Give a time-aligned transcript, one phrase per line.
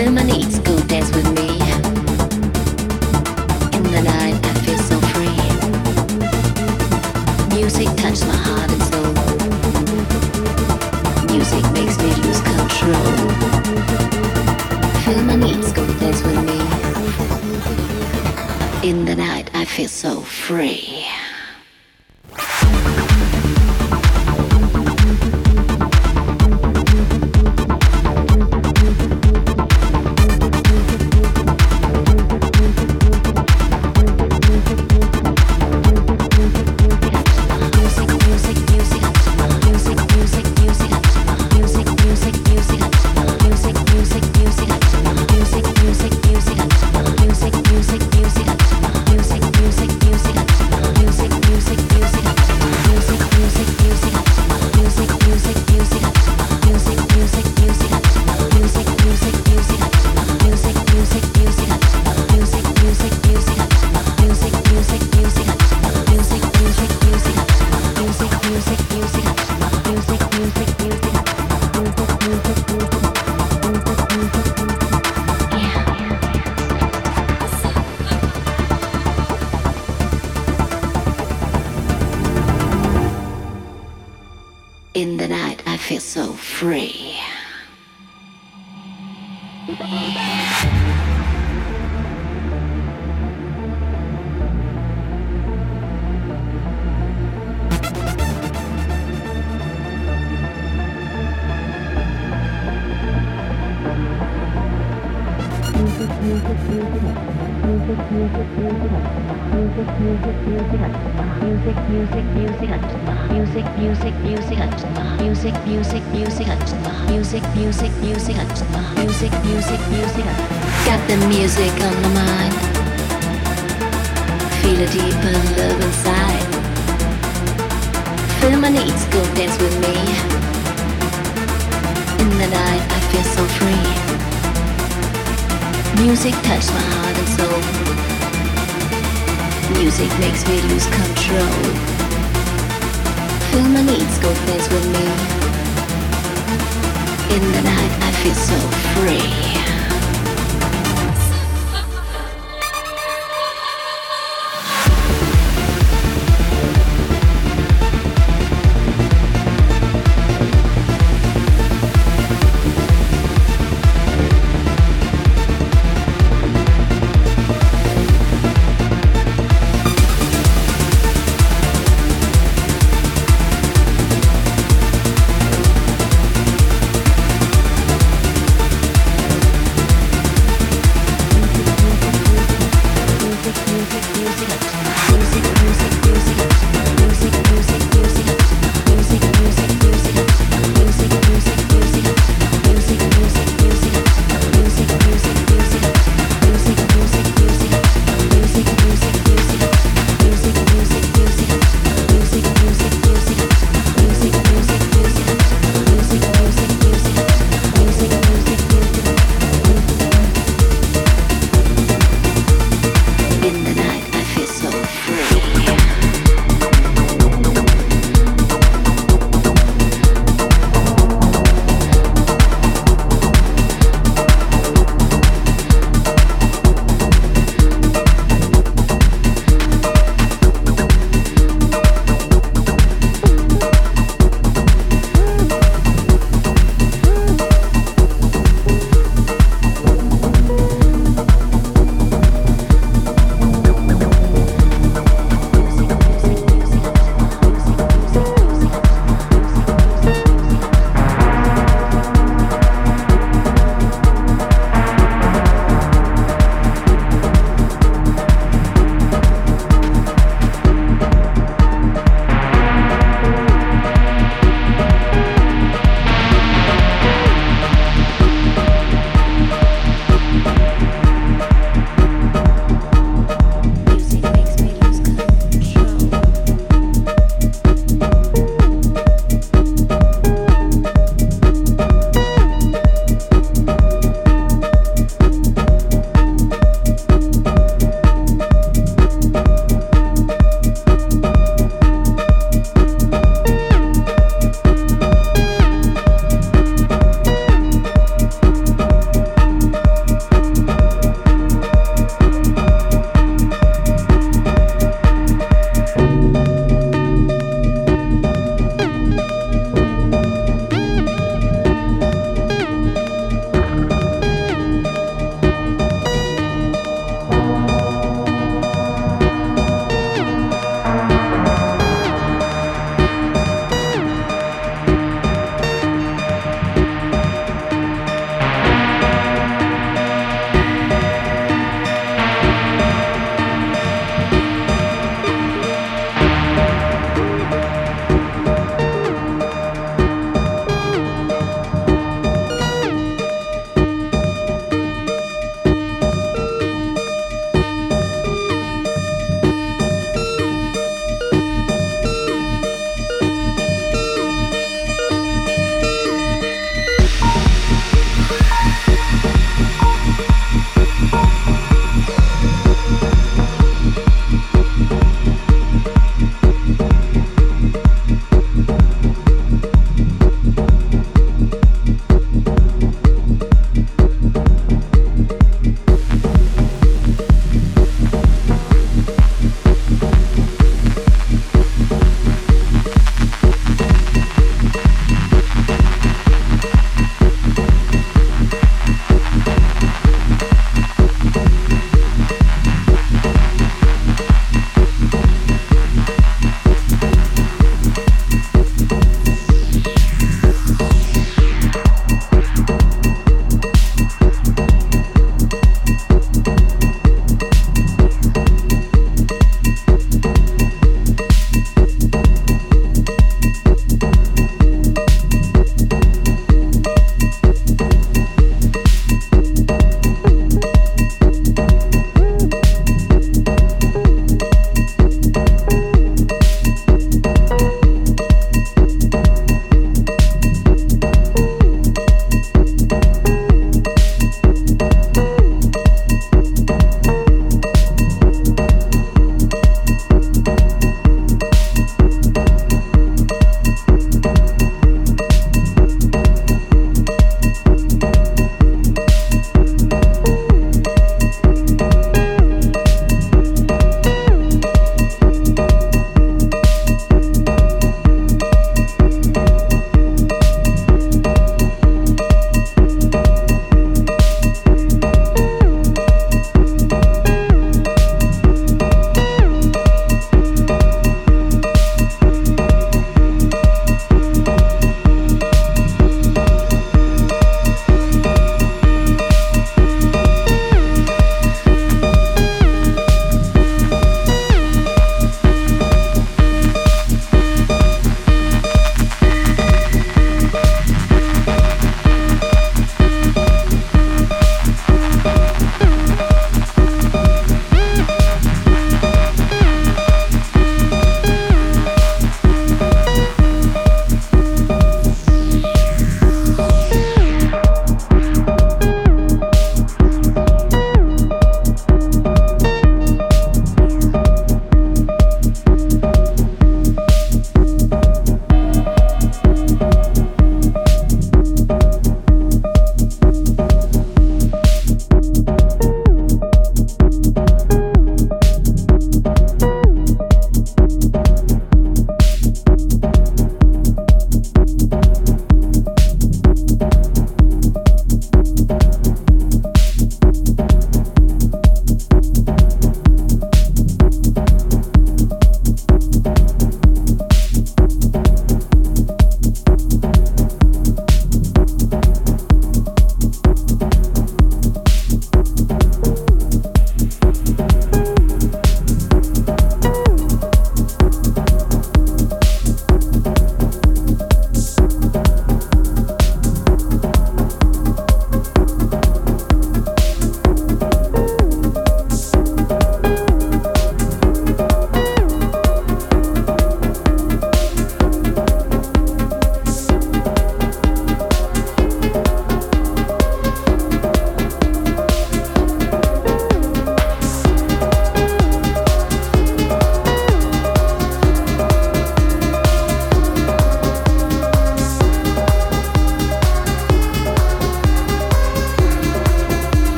[0.00, 0.59] fulfill my needs.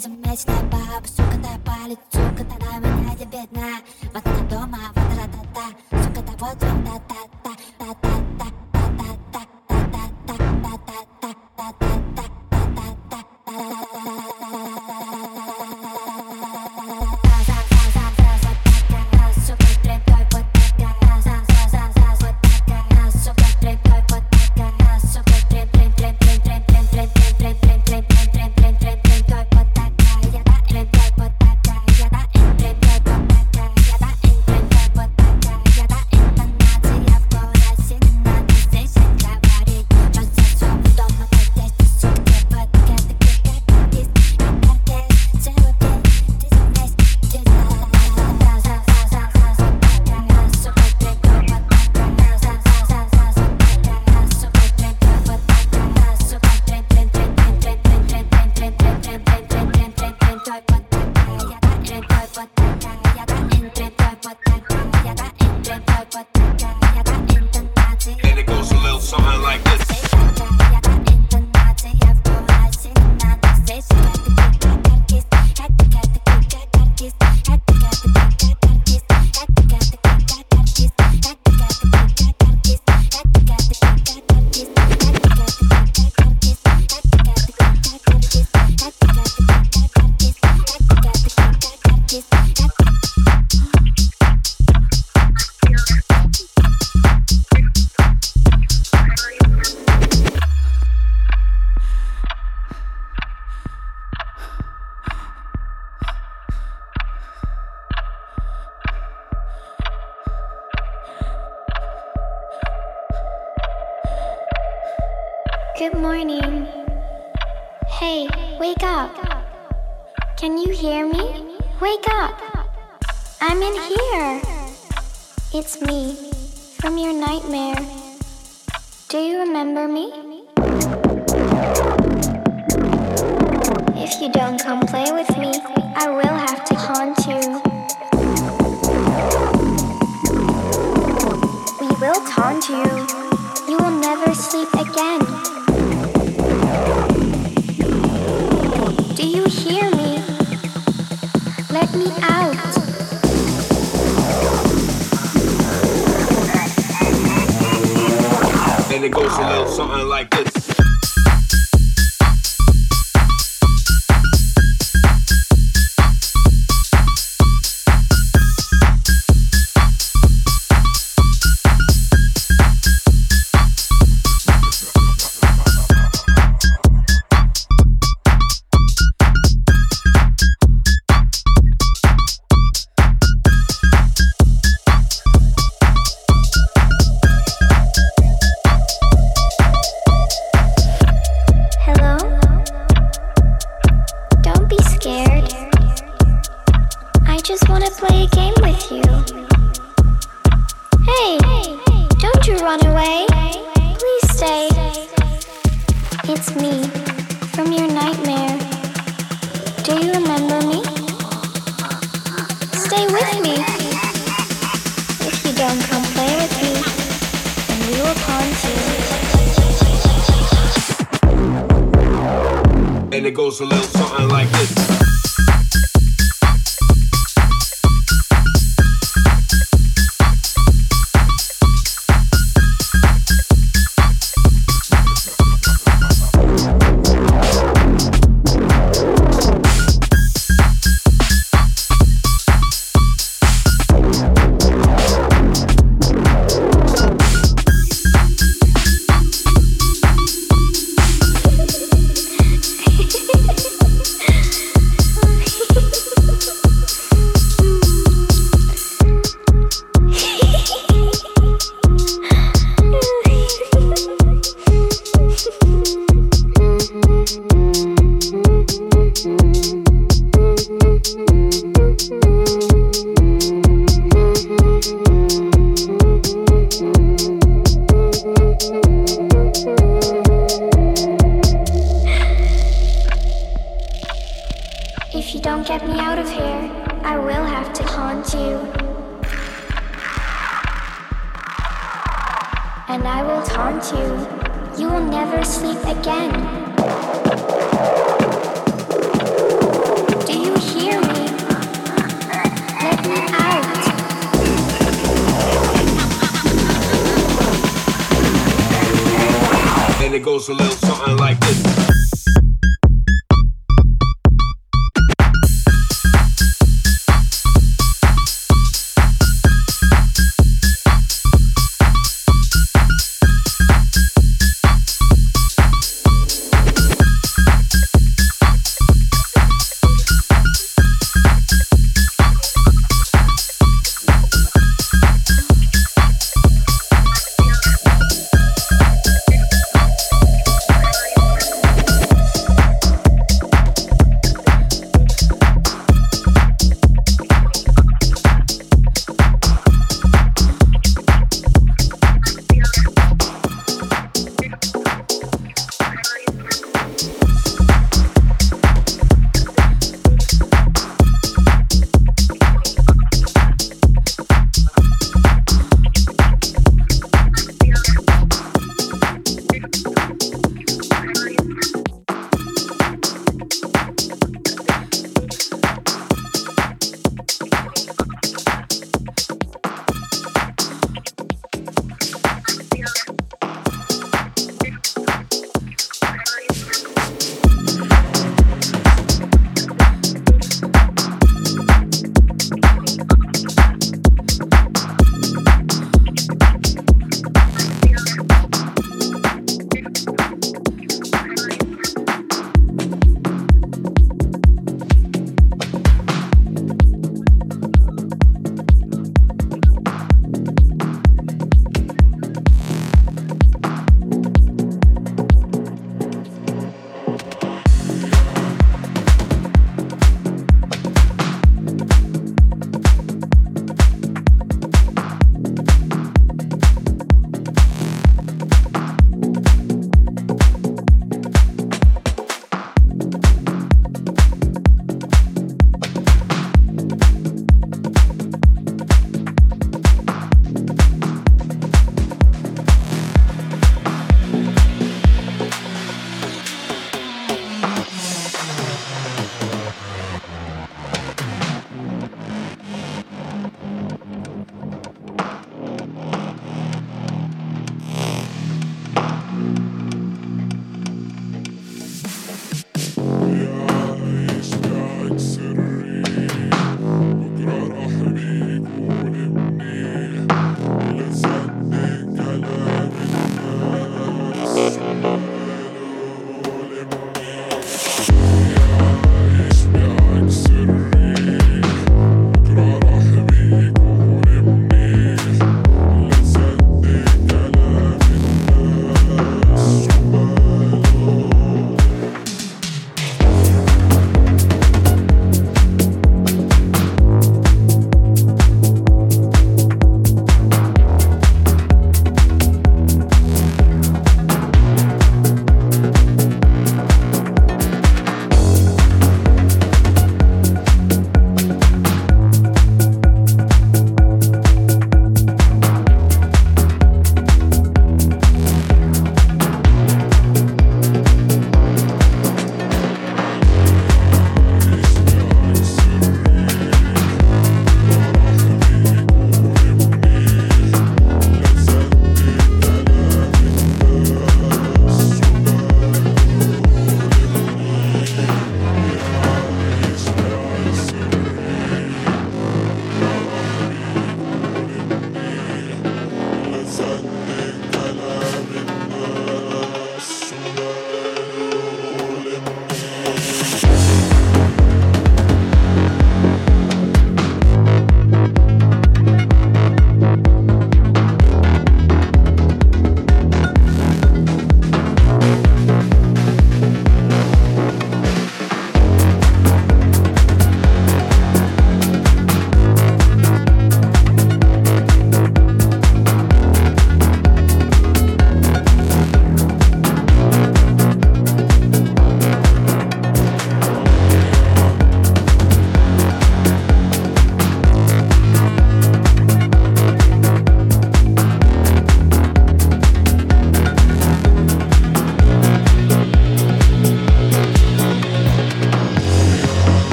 [0.00, 0.34] Безумная
[0.72, 3.82] баба, сука, да палец, сука, да на меня бедна
[4.14, 7.29] Вот она дома, вот ра-та-та, сука, да вот вам да-та-та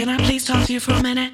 [0.00, 1.29] Can I please talk to you for a minute?